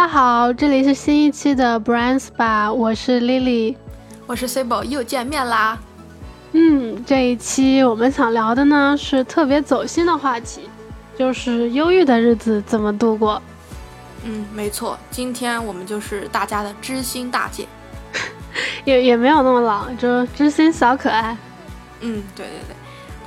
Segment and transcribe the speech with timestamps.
[0.00, 3.76] 家好，这里是新一期的 Brand Spa，我是 Lily，
[4.26, 5.78] 我是 Cibo，又见面啦。
[6.52, 10.62] 嗯，这一期我们想聊的呢是特别走心的话题，
[11.18, 13.42] 就是忧郁的日子怎么度过。
[14.24, 17.68] 嗯，没错，今天我们就是大家的知心大姐，
[18.86, 21.36] 也也没有那么老，就知心小可爱。
[22.00, 22.76] 嗯，对对对，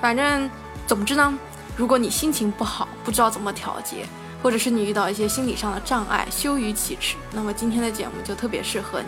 [0.02, 0.50] 反正
[0.88, 1.38] 总之呢，
[1.78, 4.08] 如果你心情不好，不知道怎么调节，
[4.44, 9.08] 或者是你遇到一些心理上的障碍，羞于启齿，那么今天的节目就特别适合你。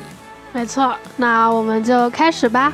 [0.54, 2.72] 没错，那我们就开始吧。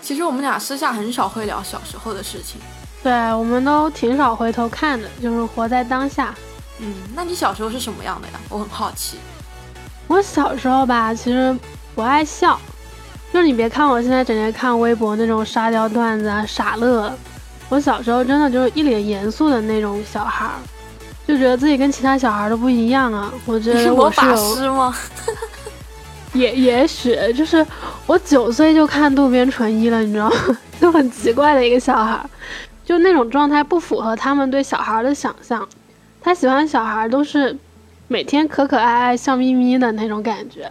[0.00, 2.60] 其实我们俩私下很少会聊小时候的事情，
[3.02, 6.32] 对，我们都挺少回头看的，就是活在当下。
[6.78, 8.34] 嗯，那你小时候是什么样的呀？
[8.48, 9.18] 我很好奇。
[10.06, 11.56] 我小时候吧，其实
[11.96, 12.60] 不爱笑，
[13.32, 17.12] 就是你别看我现在整天看微博那种沙雕段子啊，傻乐。
[17.68, 20.52] 我小时候真的就是一脸严肃的那种小孩儿，
[21.26, 23.32] 就觉得自己跟其他小孩都不一样啊。
[23.46, 24.94] 我觉得我是魔法师吗？
[26.34, 27.66] 也也许就是
[28.06, 30.36] 我九岁就看渡边淳一了，你知道吗？
[30.78, 32.22] 就很奇怪的一个小孩，
[32.84, 35.66] 就那种状态不符合他们对小孩的想象。
[36.20, 37.56] 他喜欢小孩都是
[38.08, 40.70] 每天可可爱爱、笑眯眯的那种感觉。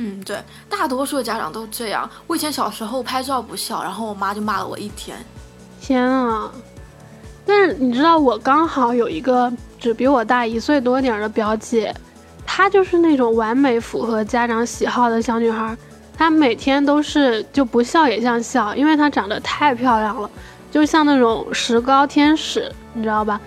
[0.00, 2.08] 嗯，对，大多数的家长都这样。
[2.28, 5.18] 我以前小时候拍照不笑，然后我妈就骂了我一天。
[5.80, 6.48] 天啊！
[7.44, 11.92] 但是你知道，我刚好有一个只比我大一岁多点的表姐。
[12.46, 15.76] 她就是那种完美符合家长喜好的小女孩，
[16.16, 20.30] 她每天都是就不笑也像笑，因为她长得太漂亮了，
[20.70, 23.40] 就像那种石膏天使，你知道吧？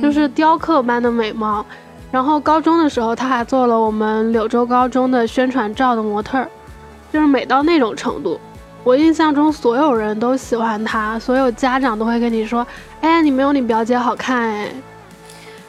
[0.00, 1.66] 就是雕刻般的美貌。
[2.10, 6.48] 然后高中的时候，他还做了我们柳州高中的宣传照的模特儿，
[7.12, 8.40] 就是美到那种程度。
[8.84, 12.66] 我印象中，所有人都喜欢他，所有家长都会跟你说
[13.02, 14.72] ：“哎，你没有你表姐好看哎。”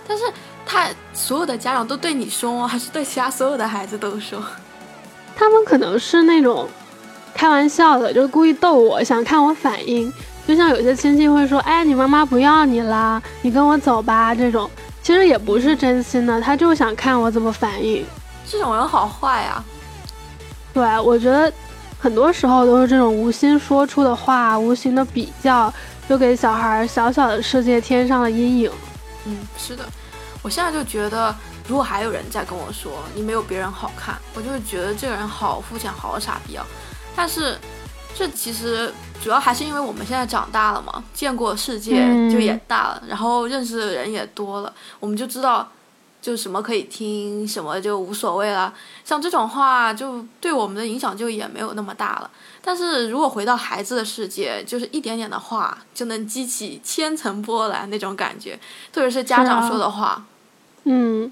[0.08, 0.24] 但是。
[0.72, 4.40] 他所有的家长都对你凶，还是对其他所有的孩子都凶？
[5.36, 6.68] 他们可能是那种
[7.34, 10.14] 开玩笑的，就是故意逗我，想看我反应。
[10.48, 14.70] 就像有些亲戚会说：“哎，你妈妈不要你啦，你跟我走吧。”这种
[15.10, 18.06] 其实也不是真心的，他就想看我怎么反应。
[18.48, 19.64] 这种人好坏呀！
[20.72, 21.52] 对，我觉得
[21.98, 25.74] 很多时候都是这种无心说出的话，无形的比较，
[26.08, 28.72] 就给小孩小小的世界添上了阴影。
[29.26, 29.84] 嗯，是的。
[30.44, 31.36] 我现在就觉得，
[31.68, 36.64] 如果还有人在跟我说你没有别人好看，我就会觉得这个人好肤浅，好傻逼啊！
[37.16, 37.58] 但是，
[38.16, 38.92] 这其实
[39.24, 45.72] 主要还是因为我们现在长大了嘛，见过世界就也大了，然后认识的人也多了，我们就知道，
[46.22, 48.74] 就什么可以听，什么就无所谓了。
[49.06, 52.30] 像这种话，就对我们的影响就也没有那么大了。
[52.62, 58.60] 但是如果回到孩子的世界，就是一点点的话就能激起千层波澜那种感觉，
[58.92, 60.26] 特别是家长说的话。
[60.84, 61.32] 嗯，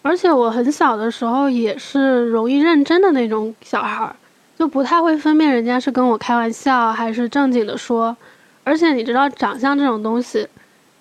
[0.00, 4.16] 而且我很小的时候也是容易认真的那种小孩，
[4.58, 8.16] 就不太会分辨人家是跟我开玩笑还是正经的说。
[8.64, 10.48] 而且你知道，长相这种东西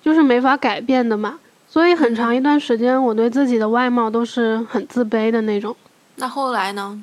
[0.04, 5.76] 就是没法改变的嘛，所以很长一段时间我对自己的外貌都是很自卑的那种。
[6.18, 7.02] 那后来呢？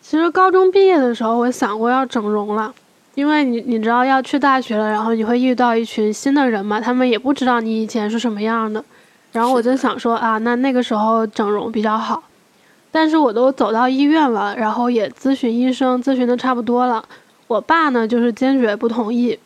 [0.00, 2.72] 其实高中毕业的时候，我想过要整容了，
[3.14, 8.84] 因为你你知道要去大学了，然后你会遇到一群新的人嘛，他们也不知道你以前是什么样的。
[9.32, 12.22] 然后我就想说啊，那那个时候整容比较好，
[12.94, 17.04] 但是我都走到医院了，然后也咨询医生，咨询的差不多了。
[17.48, 19.36] 我爸呢，就是坚决不同意，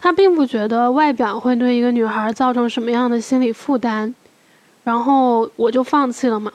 [0.00, 4.12] 他并不觉得外表会对一个女孩造成什么样的心理负担，
[4.82, 6.50] 然后我就放弃了嘛。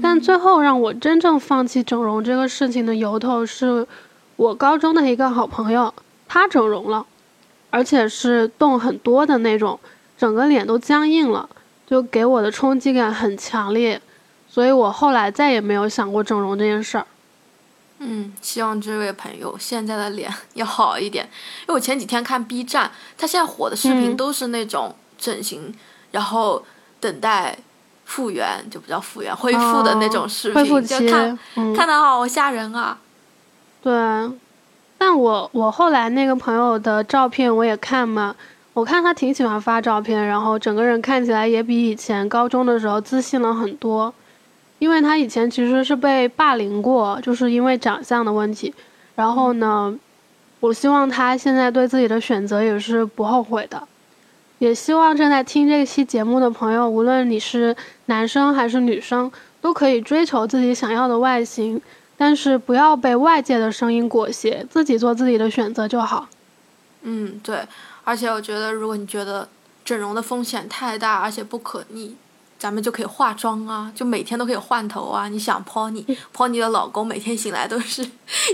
[0.00, 3.84] 但最后让我真正放弃整容这个事情的由头是，
[4.36, 5.92] 我高中的一个好朋友，
[6.28, 7.04] 她整容了，
[7.70, 9.80] 而且是动很多的那种，
[10.16, 11.48] 整个脸都僵硬了。
[11.88, 14.00] 就给我的冲击感很强烈，
[14.56, 17.06] 所以我后来再也没有想过整容这件事儿。
[17.98, 21.28] 嗯，希望这位朋友现在的脸 要好一点，
[21.60, 25.74] 因为我前几天看 B 站，他现在火的视频都是那种整形，
[26.12, 26.64] 然后
[26.98, 27.58] 等待
[28.06, 31.38] 复原，就不叫复原，恢复的那种视频，就看
[31.76, 32.96] 看的好吓人啊。
[33.82, 33.92] 对，
[34.96, 38.34] 但我我后来那个朋友的照片我也看嘛。
[38.72, 44.14] 我看他挺喜欢发照片，然后整个人看起来也比以前高中的时候自信了很多。
[44.78, 48.74] 因为他以前其实是被霸凌过，就是因为长相的问题。
[49.14, 49.98] 然后呢，
[50.60, 53.82] 我希望他现在对自己的选择也是不后悔的。
[54.58, 57.76] 也希望正在听这期节目的朋友，无论你是
[58.06, 59.30] 男生还是女生，
[59.60, 61.80] 都可以追求自己想要的外形，
[62.16, 66.28] 但是不要被外界的声音裹挟，自己做自己的选择就好。
[67.02, 67.60] 嗯，对，
[68.04, 69.46] 而且我觉得，如果你觉得
[69.84, 72.16] 整容的风险太大，而且不可逆，
[72.58, 75.28] 咱们就可以化妆啊，就每天都可以换头啊。
[75.28, 78.06] 你想 Pony，Pony 的老公每天醒来都是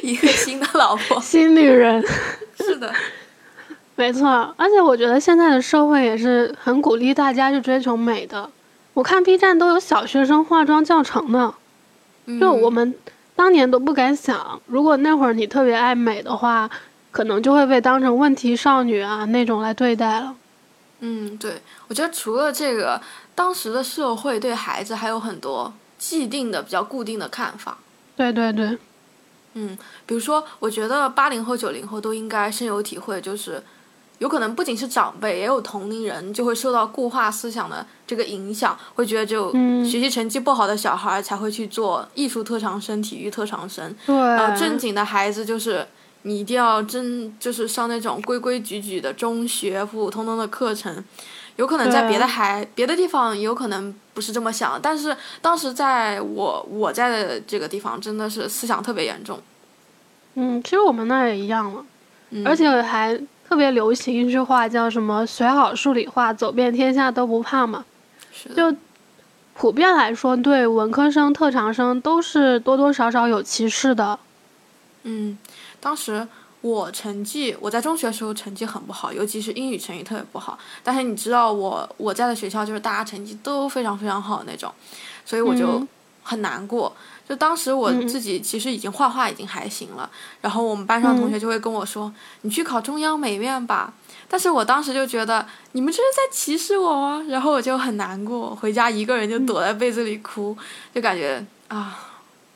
[0.02, 2.04] 一个新的老婆， 新女人。
[2.58, 2.92] 是的，
[3.96, 4.54] 没错。
[4.56, 8.48] 而且我觉得现在的社会也是很鼓励大家去追求美的。
[8.94, 11.54] 我看 B 站都有小学生化妆教程呢，
[12.40, 12.94] 就我们
[13.34, 16.70] 当年都不敢想，如果那会儿你特别爱美的话。
[17.12, 20.34] 可能就会被当成问题少女啊那种来对待了。
[21.00, 22.98] 嗯，对，我觉得除了这个，
[23.34, 27.78] 当时的社会对孩子还有很多既定的、比较固定的看法。
[28.16, 28.78] 对对对。
[29.54, 29.76] 嗯，
[30.06, 33.62] 比如说，我觉得八零后、九零后都应该深有体会，就是
[34.18, 39.52] 有可能不仅是长辈，也有同龄人就会受到固化思想的这个影响，会觉得就
[39.84, 45.86] 学习成绩不好的小孩才会去做艺术特长生、体育特长生，对，正经的孩子就是。
[46.24, 51.04] 你一定要真就是上那种规规矩矩的中学普普通通的课程，
[51.56, 59.40] 有可能在别的还别的地方有可能不是这么想，但是当时在我我在的这个地方真的是思想特别严重。
[60.34, 61.84] 嗯，其实我们那儿也一样了，
[62.44, 67.84] 而且还特别流行一句话叫什么“学好数理化，走遍天下都不怕”嘛。
[68.56, 68.74] 就
[69.54, 74.18] 普遍来说，对文科生、特长生都是多多少少有歧视的。
[75.02, 75.36] 嗯。
[75.78, 76.26] 当时
[76.62, 80.58] 我成绩，我在中学的时候成绩很不好，尤其是英语成绩特别不好。
[80.82, 84.72] 但是你知道我我在的学校就是大家成绩都非常非常好那种，
[85.26, 85.86] 所以我就
[86.22, 86.94] 很难过。
[87.28, 90.10] 就当时我自己其实已经画画已经还行了，
[90.40, 92.12] 然后我们班上同学就会跟我说
[92.42, 93.92] ：“你去考中央美院吧。”
[94.28, 97.24] 但是我当时就觉得你们这是在歧视我吗？
[97.28, 100.56] 然后我就很难过，回家一个人就躲在被子里哭，
[100.94, 101.98] 就感觉啊，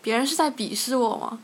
[0.01, 1.39] 别人是在鄙视我吗？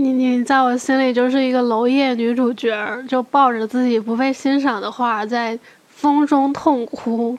[0.00, 5.58] 你你在我心里就是一个娄烨女主角，就抱着自己不被欣赏的画在
[5.88, 7.38] 风中痛哭。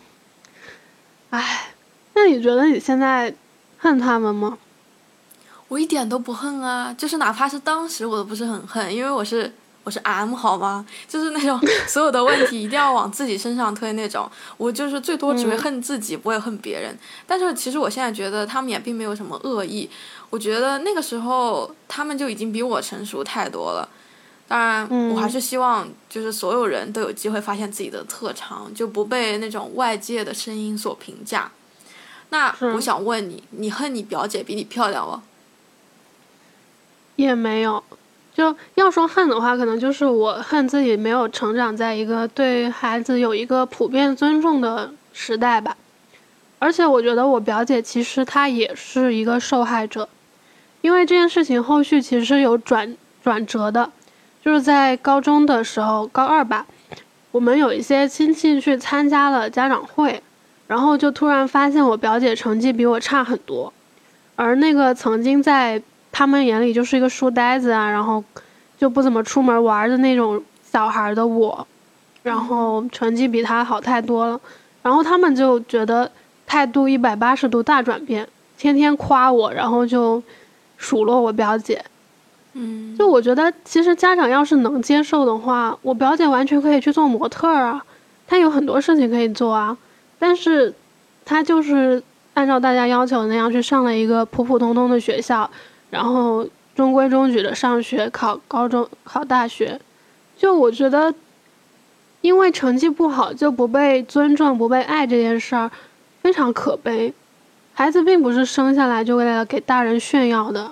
[1.31, 1.71] 唉，
[2.13, 3.33] 那你觉得你现在
[3.77, 4.57] 恨他们吗？
[5.67, 9.51] 我一点都不恨啊，就是哪怕是当时我都不是很恨，因为我是。
[9.83, 10.85] 我是 M 好吗？
[11.07, 14.29] 就是那种 所有的问题一定要往自己身上推那种。
[14.57, 16.97] 我就是最多只会恨自己，不会恨别人。
[17.25, 19.89] 但是其实我现在觉得他们也并没有什么恶意。
[20.29, 23.89] 我觉得那个时候他们就已经比我成熟太多了。
[24.47, 31.51] 当然，我还是希望就是所有人都有机会发现自己的特长，就不被那种外界的声音所评价。
[32.29, 35.23] 那我想问你，你恨你表姐比你漂亮吗？
[37.15, 37.83] 也没有。
[38.41, 45.77] 就要说恨的话，可能就是我恨自己没有成长在一个对孩子有一个普遍尊重的时代吧。
[46.57, 50.09] 而且我觉得我表姐其实她也是一个受害者，
[50.81, 53.91] 因为这件事情后续其实有转转折的，
[54.43, 56.65] 就是在高中的时候，高二吧，
[57.31, 60.23] 我们有一些亲戚去参加了家长会，
[60.65, 63.71] 然后就突然发现我表姐成绩比我差很多，
[64.35, 65.83] 而那个曾经在。
[66.11, 68.23] 他们眼里就是一个书呆子啊，然后
[68.77, 71.65] 就不怎么出门玩的那种小孩的我，
[72.23, 74.39] 然后成绩比他好太多了，
[74.83, 76.11] 然后他们就觉得
[76.45, 80.21] 态度一百八十度大转变，天天夸我，然后就
[80.77, 81.83] 数落我表姐。
[82.53, 87.81] 嗯，就我觉得其实家长要是能接受的话，我表姐完全可以去做模特啊，
[88.27, 89.77] 她有很多事情可以做啊，
[90.19, 90.73] 但是
[91.23, 95.49] 她就是按照大家要求那样去上了一个普普通通的学校。
[95.91, 99.79] 然后中规中矩的上学，考高中，考大学，
[100.35, 101.13] 就我觉得，
[102.21, 105.69] 因为成绩不好就不被尊重、不被爱这件事儿，
[106.23, 107.13] 非常可悲。
[107.73, 110.71] 孩子并不是生下来就为了给大人炫耀的。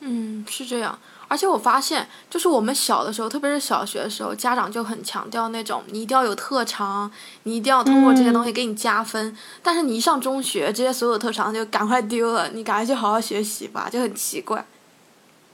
[0.00, 0.98] 嗯，是这样。
[1.34, 7.10] 而且我发现，就是我们小的时候，特别是小学的时候，家长就很强调那种你一定要有特长，
[7.42, 9.36] 你一定要通过这些东西给你加分。
[9.60, 14.64] 但是你一上中学，这些所有特长就赶快丢了，你赶快去好好学习吧，就很奇怪，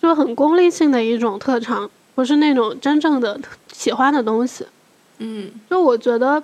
[0.02, 3.40] 就很功利性的一种特长，不是那种真正的
[3.72, 4.66] 喜欢的东西。
[5.16, 6.42] 嗯，就我觉得，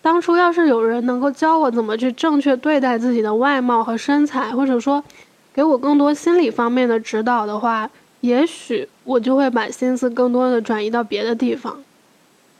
[0.00, 5.04] 当初要是有人能够教我怎么去正确对待自己的外貌和身材，或者说
[5.52, 7.90] 给我更多心理方面的指导的话。
[8.20, 11.82] 也许我就会把心思更多的转移到别的地方。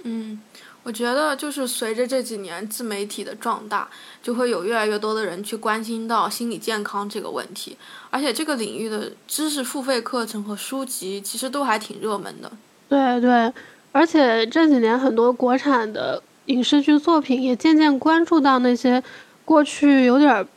[0.03, 0.41] 嗯，
[0.83, 3.89] 我觉得就是随着这几年自媒体的壮大，
[4.23, 7.77] 就会有越来越多的人去关心到心理健康这个问题，
[8.09, 12.51] 而且这个领域的知识付费课程和书籍其实都还挺热门的。
[12.89, 13.53] 对对，
[13.93, 19.03] 而且这几年很多国产的影视剧作品也渐渐关注到那些
[19.45, 20.49] 过去有点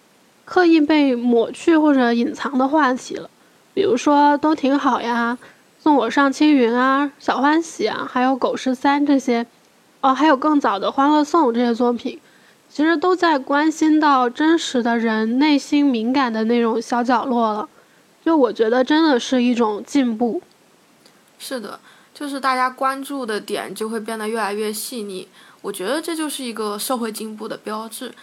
[0.45, 3.29] 刻意被抹去或者隐藏的话题了。
[3.73, 5.37] 比如说都挺好呀，
[5.79, 9.45] 送我上青云啊、小欢喜啊，还有狗十三这些，
[10.01, 12.19] 哦，还有更早的欢乐颂这些作品，
[12.69, 17.67] 其实都在关心到真实的人内心敏感的那种小角落了。
[18.23, 20.41] 就我觉得真的是一种进步。
[21.37, 21.79] 是的，
[22.13, 25.27] 就是大家关注的点就会变得越来越细腻。
[25.61, 28.13] 我觉得这就是一个社会进步的标志。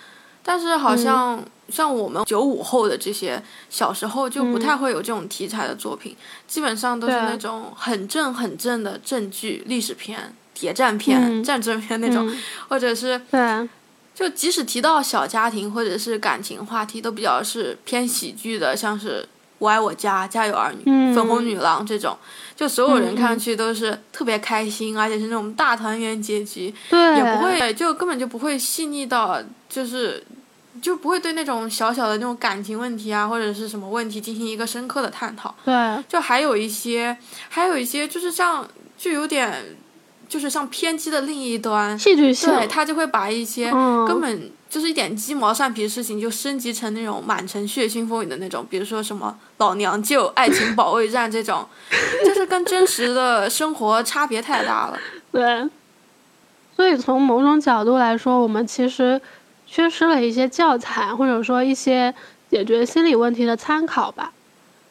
[0.43, 6.17] 但是好像像我们九五后的这些，小时候就不太会有这种题材的作品，
[6.49, 12.29] 基本上都是那种很正很正的正剧、历史片、谍战片、战争片那种，
[12.69, 13.69] 或者是对，
[14.15, 19.23] 就即使提到小家庭或者是感情话题，都比较是偏喜剧的，像是
[19.59, 22.17] 《我爱我家》《家有儿女》《粉红女郎》这种，
[22.57, 29.39] 就所有人看上去都是特别开心，而且是那种大团圆结局，也不会就根本就不会细腻到。
[29.71, 30.23] 就是，
[30.83, 35.55] 就不会对那种小小的那种感情问题啊，或者是什么问题进行一个深刻的探讨。
[35.65, 37.17] 对，就还有一些，
[37.49, 38.67] 还有一些，就是像，
[38.99, 39.77] 就有点，
[40.29, 42.51] 就是像偏激的另一端，戏剧性。
[42.51, 43.71] 对他就会把一些
[44.09, 51.65] 根本就是一点鸡毛蒜皮的事情，就升级成那种满城血腥风雨的那种，比如说什么老娘舅、爱情保卫战这种，
[52.25, 54.99] 就是跟真实的生活差别太大了。
[55.31, 55.69] 对，
[56.75, 59.21] 所以从某种角度来说，我们其实。
[59.73, 62.13] 缺失了一些教材，或者说一些
[62.51, 64.33] 解决心理问题的参考吧。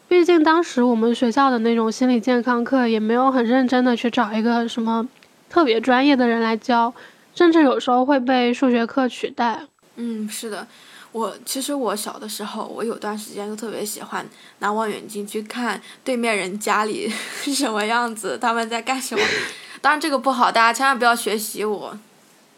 [0.07, 5.05] 毕竟当时我们学校的那种心理健康课也没有很认真的去找一个什么
[5.49, 6.93] 特别专业的人来教，
[7.35, 9.61] 甚至有时候会被数学课取代。
[9.97, 10.65] 嗯，是的，
[11.11, 14.25] 我其实我小的时候，我有段时间就特别喜欢
[14.59, 17.11] 拿望远镜去看对面人家里
[17.43, 19.21] 是什么样子，他们在干什么。
[19.81, 21.97] 当然这个不好，大家千万不要学习我。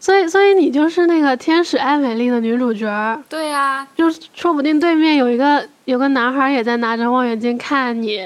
[0.01, 3.23] 所以，所以你就是那个《天使爱美丽》的女主角。
[3.29, 8.19] 对呀，就说不定对面有一个有个男孩也在拿着望远镜看你，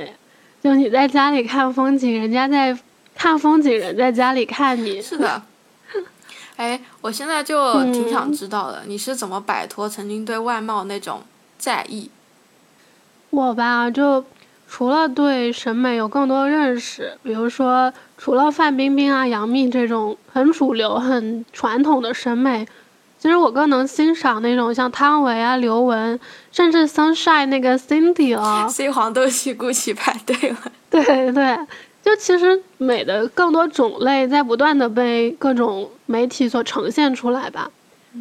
[0.64, 2.76] 就你在家里看风景，人家在
[3.14, 5.02] 看风景，人在家里看你。
[5.02, 5.44] 是的。
[6.56, 11.24] 哎，我现在就挺想知道的，你是怎么摆脱曾经对外貌那种
[11.58, 12.10] 在意？
[13.32, 14.24] 我吧，就。
[14.68, 22.68] 除了对审美有更多认识，比如说，除了范冰冰啊、杨幂这种很主流、很传统的审美，
[23.20, 26.20] 其实我更能欣赏那种像汤唯啊、刘雯，
[26.52, 28.68] 甚至 Sunshine 那个 Cindy 了。
[28.68, 30.50] C 黄豆系 Gucci 派对。
[30.50, 30.58] 了。
[30.90, 31.32] 对。
[31.32, 31.58] 对，
[32.04, 37.72] 就其实美的更多种类在不断的被各种媒体所呈现出来吧，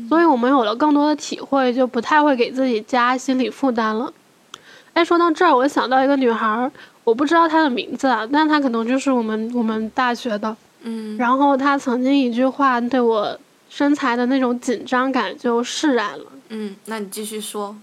[0.08, 4.12] 所以我们有了更多的体会，就不太会给自己加心理负担了。
[4.94, 6.70] 哎，说到这儿，我想到一个女孩儿，
[7.04, 10.56] 我不知道她的名字啊，但她可能就是我们我们大学的。
[10.82, 11.16] 嗯。
[11.18, 16.24] 然后她曾经一句话对我身材的那种紧张感就释然了。
[16.48, 17.76] 嗯，那你继续说。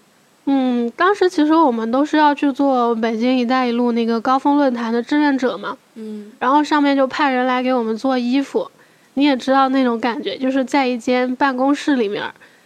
[0.46, 5.78] 嗯，当时其实我们都是要去做北京“一带一路”那个高峰论坛的志愿者嘛。
[5.96, 6.32] 嗯。
[6.40, 8.72] 然后上面就派人来给我们做衣服，
[9.16, 12.24] 你也知道那种感觉，就是在一间办公室里面。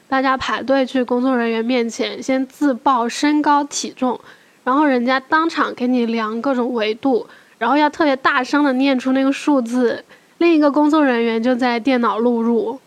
[0.07, 4.19] 大家排队去工作人员面前，先自报身高体重，
[4.63, 10.05] 然后人家当场给你量各种维度，然后要特别大声的念出那个数字，
[10.37, 12.79] 另一个工作人员就在电脑录入。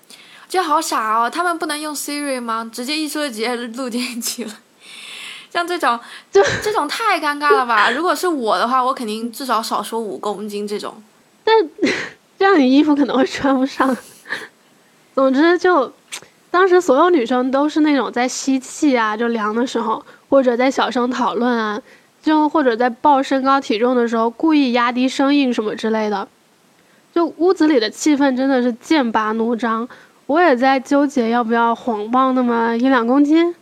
[0.48, 1.28] 这好傻哦！
[1.28, 2.70] 他们不能用 Siri 吗？
[2.72, 4.52] 直接一说直接录进去了。
[5.50, 5.98] 像这种，
[6.30, 7.90] 就这种太尴尬了吧？
[7.92, 11.02] 如果是我的话，我肯定至少少说五公斤这种。
[11.42, 11.54] 但
[12.38, 13.94] 这样你衣服可能会穿不上。
[15.14, 15.92] 总之就。
[16.50, 21.80] 当时所有女生都是那种在吸气啊，就量的时候，或者在小声讨论啊，
[22.22, 26.26] 就或者在报身高体重的时候故意压低声音什么之类的，
[27.14, 29.86] 就屋子里的气氛真的是剑拔弩张。
[30.26, 33.54] 我也在纠结要不要谎报那么一两公斤，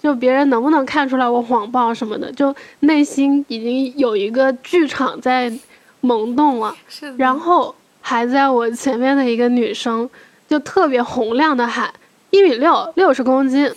[0.00, 5.52] 就别人能不能看出来我谎报什么的，就内心已经有一个剧场在
[6.00, 6.74] 萌动了。
[6.88, 7.14] 是。
[7.16, 10.08] 然后还在我前面的一个女生
[10.48, 11.92] 就特别洪亮的喊。
[12.30, 13.72] 一米六，六十公斤，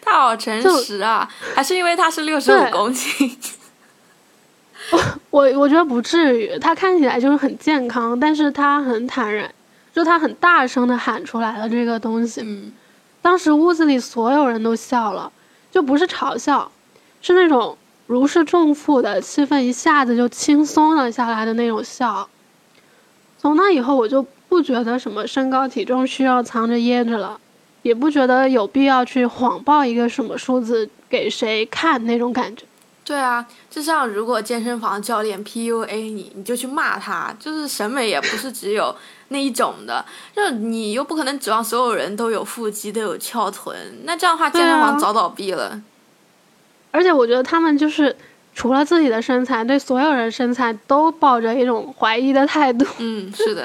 [0.00, 1.28] 他好诚实啊！
[1.54, 3.38] 还是因为他是六十五公斤？
[4.90, 5.00] 我
[5.30, 9.52] 我我觉得不至于，他看起来就是很健康，但是他很坦然，
[9.92, 12.40] 就他很大声的喊出来了这个东西。
[12.44, 12.72] 嗯，
[13.20, 15.32] 当时屋子里所有人都笑了，
[15.72, 16.70] 就不是嘲笑，
[17.20, 17.76] 是那种
[18.06, 22.28] 如释重负的气氛，一下子就轻松了下来的那种笑。
[23.38, 27.40] 从那以后，我就不觉得什么身高体重需要藏着掖着了。
[27.86, 32.64] 也不觉得有必要去谎报一个什么数字给谁看那种感觉。
[33.04, 38.92] 对啊，就像如果健身房教练 PUA 你，你就去骂他，就是审美也不是只有
[39.28, 40.04] 那一种的。
[40.34, 45.80] 就你又不可能指望所有人都有腹肌都有翘臀，那这样的话健身房早倒闭了。
[46.90, 48.16] 而且我觉得他们就是
[48.52, 52.84] 除了自己的身材，对所有人身材都抱着一种怀疑的态度。
[52.98, 53.64] 嗯，是的。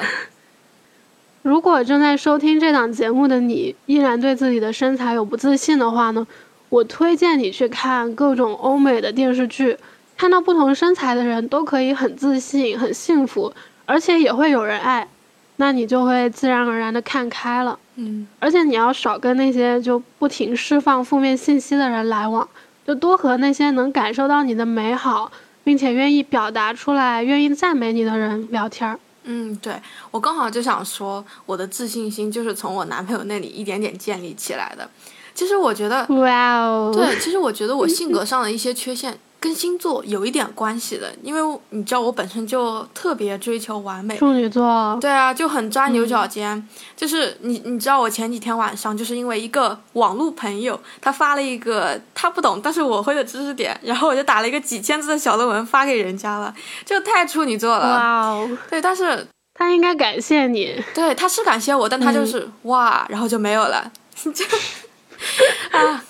[1.43, 6.25] 如果正在收听这档节目的你依然对自己的身材有不自信的话呢，
[6.69, 9.75] 我推荐你去看各种欧美的电视剧，
[10.15, 13.51] 看到不同身材的人都可以很自信、很幸福，
[13.87, 15.07] 而且也会有人爱，
[15.55, 17.79] 那你就会自然而然的看开了。
[17.95, 22.47] 嗯，而且你要少跟那些就不停释放负面信息的人来往，
[22.85, 25.31] 就多和那些能感受到你的美好，
[25.63, 28.99] 并且愿意表达出来、愿意赞美你的人聊天儿。
[29.23, 34.89] 嗯，对我刚好就想说，我的自信心就是从我男朋友那里一点点建立起来的。
[35.33, 39.17] 其实我觉得，哇哦，对，其实我觉得我性 格上的一些缺陷。
[39.41, 44.15] 跟星座有一点关系的，因为你知道我本身就特别追求完美。
[44.15, 44.95] 处女座。
[45.01, 46.67] 对啊，就很钻牛角尖。
[46.95, 56.53] 就是你，你知道我前几天晚上就是因为一个网络朋友，他发了一个他不懂但是我会的知识点，然后我就打了一个几千字的小论文发给人家了，
[56.85, 57.97] 就太处女座了。
[57.97, 58.57] 哇哦。
[58.69, 60.79] 对，但是他应该感谢你。
[60.93, 63.91] 对，他是感谢我，但他就是哇，然后就没有了。
[64.21, 64.45] 就
[65.75, 66.03] 啊，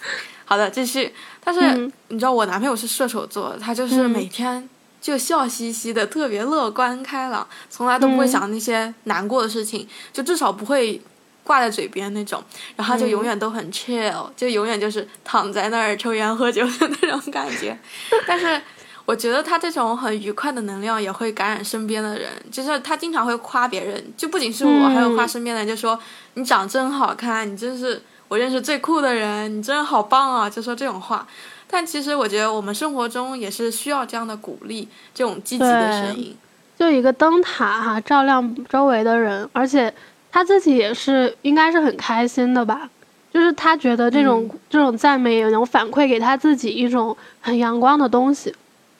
[0.52, 1.14] 好的，继续。
[1.42, 4.68] 但是你知道我男朋友是射手座，他就是每天
[5.00, 11.02] 就笑嘻嘻的，特别乐观开朗，从来都不会想那些难过的事情，就至少不会
[11.46, 12.44] 挂在嘴边那种。
[12.76, 17.80] 然后就永远都很 chill，就永远就是躺在那儿抽烟喝酒的那种感觉。
[18.28, 18.62] 但是
[19.06, 25.98] 我觉得他这种很愉快的能量也会感染身边的人，就是他经常会夸别人，就不仅是我，还有夸身边的人，就说
[26.34, 28.04] 你长真好看，你真是。
[28.32, 30.50] 我认识最酷的人，你真的好棒啊！
[30.50, 31.28] 就说这种话，
[31.68, 36.34] 但其实我觉得我们生活中也是需要这样的鼓励，这种积极的声音。
[36.80, 39.94] 就一个灯塔哈，照亮周围的人，而且
[40.32, 42.90] 他自己也是应该是很开心的吧？
[43.34, 48.56] 就是他觉得这种这种赞美也能反馈给他自己一种很阳光的东西。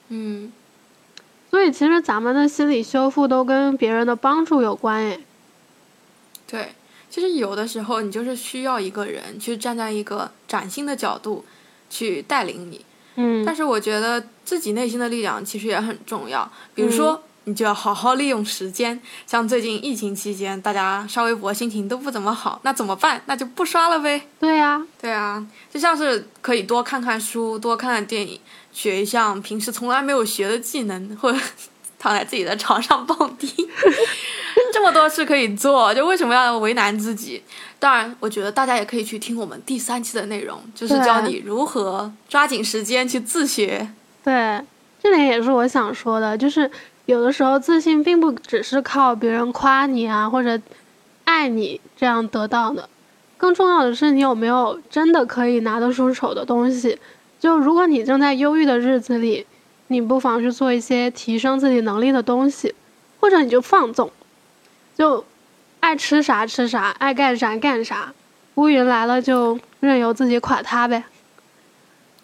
[0.08, 0.52] 嗯，
[1.50, 5.20] 所以其实咱们的心理修复都跟别人的帮助有关诶。
[6.46, 6.72] 对。
[7.12, 11.44] 其实有的时候，你就是需要一个人去站在一个崭新的角度，
[11.90, 12.82] 去带领你。
[13.16, 13.44] 嗯。
[13.44, 16.50] 但是我觉得自己内心的力量其实也很重要。
[16.74, 18.98] 比如说，你就要好好利用时间。
[19.26, 23.20] 像最近疫情期间，大家刷微博心情都不怎么好，那怎么办？
[23.26, 24.26] 那就不刷了呗。
[24.40, 24.82] 对呀。
[24.98, 28.40] 对啊，就像是可以多看看书，多看看电影，
[28.72, 31.38] 学一项平时从来没有学的技能，或者
[32.02, 33.46] 躺在自己的床上蹦迪。
[34.74, 37.40] 这么多事可以做，就为什么要为难自己？
[37.78, 43.88] 当然，我觉得大家也可以去听我们第三期的内容，就是教你如何抓紧时间去自学。
[44.24, 44.60] 对，
[45.00, 46.68] 这点也是我想说的，就是
[47.06, 50.60] 有的时候自信并不只是靠别人夸你啊或者
[51.24, 52.88] 爱你这样得到的，
[53.36, 56.98] 更重要的是你有没有真的可以拿得出手的东西。
[57.38, 59.46] 就如果你正在忧郁的日子里，
[59.92, 62.74] 你不妨去做一些提升自己能力的东西，
[63.20, 64.10] 或者你就放纵。
[64.96, 65.24] 就
[65.80, 68.12] 爱吃啥吃啥，爱干啥干啥，
[68.54, 71.04] 乌云来了就任由自己垮塌呗。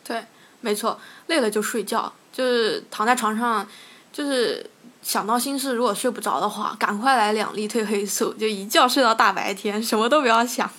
[0.07, 0.25] 对，
[0.61, 3.67] 没错，累了就睡觉，就是躺在床上，
[4.13, 4.65] 就是
[5.03, 10.71] 想到心事，如果睡不着的话，赶快来两粒褪黑素，就一觉睡到大白天，什么都不要想。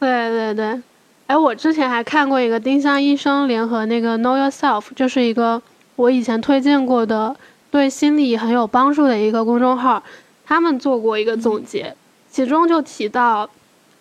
[0.00, 0.82] 对对对，
[1.26, 5.62] 哎，我之前还看过一个丁香医生联合那个 Know Yourself，就是一个
[5.98, 7.34] 我以前推荐过的，
[7.72, 10.00] 对心理很有帮助的一个公众号。
[10.46, 11.92] 他们做过一个总结，
[12.30, 13.50] 其中就提到，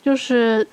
[0.04, 0.66] 就是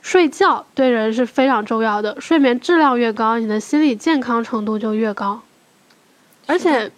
[0.00, 5.42] 睡觉对人是非常重要的，睡眠质量越高，你的心理健康程度就越高。
[6.46, 6.88] 而且，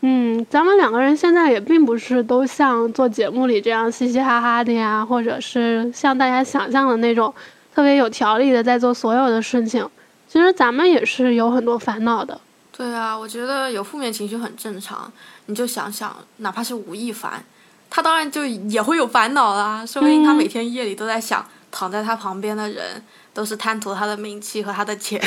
[0.00, 7.32] 嗯，咱们两个人现在也并不是都像做节目里这样嘻嘻哈哈的呀，或者是像大家想象的那种
[7.72, 9.88] 特别有条理的在做所有的事情。
[10.28, 12.38] 其实咱们也是有很多烦恼的。
[12.80, 15.12] 对啊，我觉得有负面情绪很正常。
[15.44, 17.44] 你就想想，哪怕是吴亦凡，
[17.90, 19.84] 他当然就也会有烦恼啦。
[19.84, 25.22] 说不定他每天夜里都在想，躺在他旁边的人都是贪图他的名气和他的钱。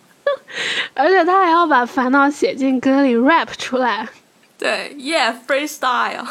[0.92, 4.06] 而且他还要把烦恼写进歌里 rap 出来。
[4.58, 6.26] 对，Yeah，freestyle。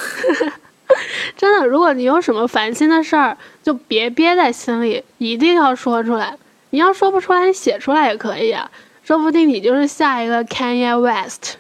[1.36, 6.38] 真的，如果你有什么烦心的事儿，就别憋在心里，一定要说出来。
[6.70, 8.70] 你要说不出来，你写出来也可以啊，
[9.06, 11.58] 说不定你就是下一个 Kanye West。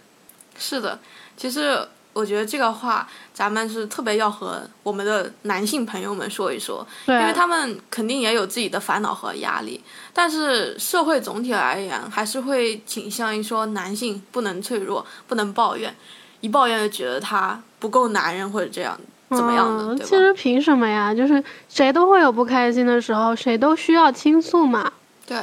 [0.58, 1.00] 是的。
[1.38, 9.84] 其实我觉得这个话，咱们是特别要和我们的男性朋友们说一说，因为他们肯定也有自己的烦恼和压力。
[10.12, 15.94] 但是社会总体而言，还是会倾向于说男性不能脆弱，不能抱怨，
[16.42, 21.14] 一抱怨就觉得他不够男人或者这样怎么样的，其实凭什么呀？
[21.14, 24.92] 就是谁都会有不开心的时候，谁都需要倾诉嘛。
[25.28, 25.38] 对，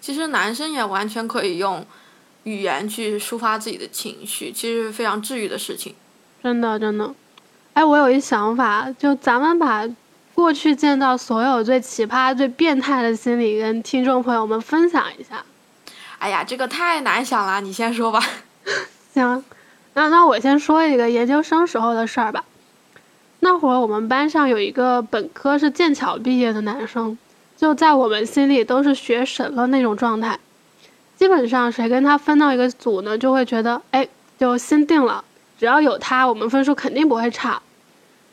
[0.00, 1.84] 其实男生也完全可以用。
[2.44, 5.96] 语言去抒发自己的情绪，其实是非常治愈的事情。
[6.44, 7.12] 真的，真的。
[7.72, 9.84] 哎，我有一想法，就咱们把
[10.32, 15.44] 过去见到所有最奇葩、最变态的心理跟听众朋友们分享一下。
[16.18, 18.24] 哎呀，这个太难想了，你先说吧。
[19.12, 19.44] 行，
[19.94, 22.44] 那那我先说一个研究生时候的事儿吧。
[23.40, 27.18] 那会儿我们班上有一个本科是剑桥毕业的男生，
[27.56, 30.38] 就在我们心里都是学神了那种状态。
[31.16, 34.06] 基本上谁跟他分到一个组呢，就会觉得哎，
[34.38, 35.24] 就心定了，
[35.58, 37.60] 只要有他，我们分数肯定不会差。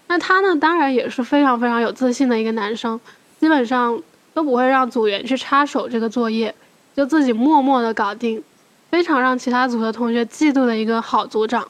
[0.07, 2.99] 那他呢，当然也是非常非常有自信的一个男生，
[3.39, 4.01] 基本上
[4.33, 6.53] 都不会让组员去插手这个作业，
[6.95, 8.43] 就自己默默的搞定，
[8.89, 11.69] 非常让其他组的同学嫉妒的一个好组长。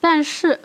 [0.00, 0.60] 但是。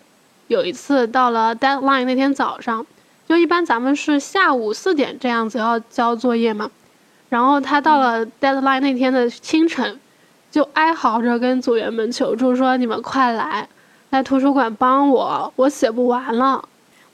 [0.47, 2.85] 有一次到了 deadline 那天早上，
[3.27, 6.69] 就一般咱们是下午四点这样子要交作业嘛，
[7.29, 9.99] 然后他到了 deadline 那天的清晨，
[10.51, 13.67] 就哀嚎着跟组员们求助说：“你们快来，
[14.11, 16.63] 来图书馆帮我，我写不完了。”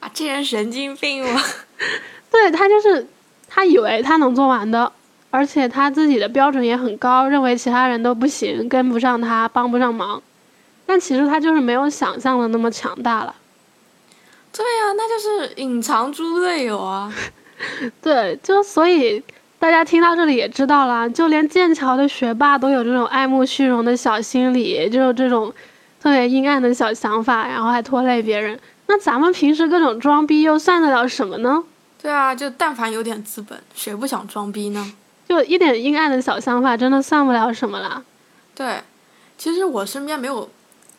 [0.02, 1.41] 啊，这人神经病吗？
[2.30, 3.08] 对他就是
[3.47, 4.91] 他以为他能做完的，
[5.30, 10.21] 而且他自己的标准也很高，认为其他人都不行，跟不上他，帮不上忙。
[10.86, 13.34] 但其实他就是没有想象的那么强大了。
[14.54, 17.12] 对呀，那就是隐藏猪队友啊。
[18.02, 19.24] 对，就所以
[19.60, 25.54] 大家听到这里也知道了，就连剑桥的学霸都有这种爱慕虚荣的小心理，就是这种
[26.02, 28.60] 特别阴暗的小想法，然后还拖累别人。
[28.88, 31.64] 那咱们平时各种装逼又算得了什么呢？
[32.02, 34.94] 对啊，就但凡有点资本，谁不想装逼呢？
[35.30, 38.04] 就一点阴暗的小想法，真的算不了什么啦。
[38.54, 38.82] 对，
[39.38, 40.50] 其实我身边没有。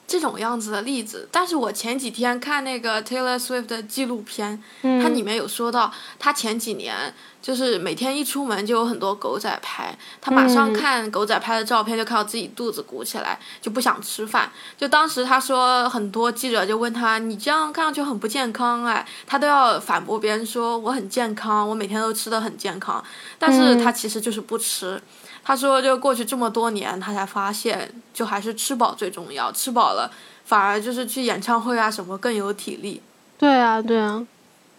[0.07, 14.53] 这种样子的例子，但是我前几天看那个 Taylor Swift 的纪录片，它里面有说到，他前几年就是每天一出门就有很多狗仔拍，他马上看狗仔拍的照片就看到自己肚子鼓起来，就不想吃饭。
[14.77, 23.03] 就当时他说，很多记者就问他，你这样看上去很不健康哎，他都要反驳别人说我很健康，我每天都吃的很健康，
[23.39, 25.01] 但是他其实就是不吃。
[25.45, 29.51] 他说：“就过去这么多年，他才发现，就还是吃饱最重要。
[29.51, 30.11] 吃饱了，
[30.45, 33.03] 反而就是去演唱会啊什么更有体力。”
[33.37, 34.25] 对啊，对啊，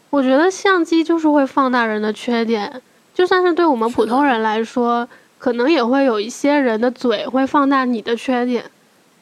[0.10, 2.82] 我觉得相机就是会放大人的缺点，
[3.14, 5.06] 就算是对我们普通人来说，
[5.38, 8.64] 可能也会有一些人的嘴会放大你的缺点，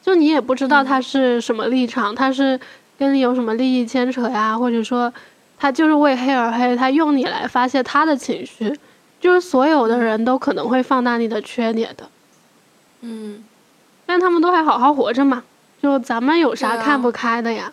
[0.00, 2.60] 就你也不知道他是什么立场，他是
[2.96, 5.12] 跟你有什么利益牵扯呀，或者说
[5.58, 8.78] 他就是为黑而黑，他用你来发泄他的情绪。
[9.22, 12.10] 就是所有的人都可能会放大你的缺点的，
[13.02, 13.44] 嗯，
[14.04, 15.44] 但他们都还好好活着嘛。
[15.80, 17.72] 就咱们有啥看不开的呀？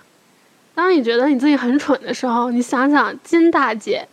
[0.76, 4.08] 当你觉得你自己很蠢的时候，你想想金大姐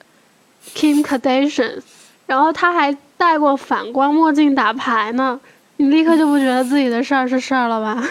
[0.75, 1.81] ，Kim Kardashian，
[2.27, 5.39] 然后她还戴过反光墨镜打牌呢，
[5.77, 8.03] 你立刻就不觉得自己的事儿是事儿了吧？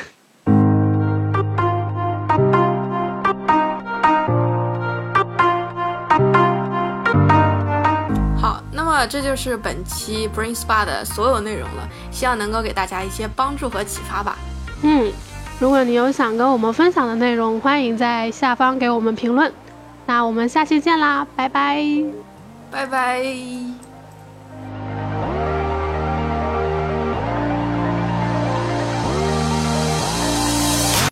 [9.07, 14.37] 这就是本期 Brain Spa 的所有内容了，希望能够给大家一些帮助和启发吧。
[14.81, 15.11] 嗯，
[15.59, 19.51] 如果你有想跟我们分享的内容，欢迎在下方给我们评论。
[20.05, 21.83] 那我们下期见啦，拜拜，
[22.71, 23.74] 拜拜。